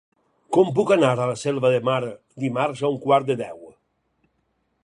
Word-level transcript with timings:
Com 0.55 0.71
puc 0.77 0.93
anar 0.95 1.11
a 1.17 1.27
la 1.33 1.35
Selva 1.43 1.71
de 1.75 1.83
Mar 1.89 1.99
dimarts 2.47 2.85
a 2.85 2.91
un 2.95 2.99
quart 3.07 3.29
de 3.31 3.37
deu? 3.47 3.63